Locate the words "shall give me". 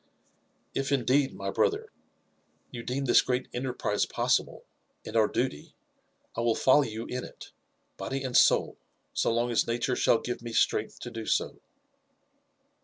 9.95-10.53